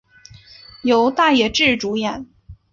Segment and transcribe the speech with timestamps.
[0.81, 2.25] 由大野智主演。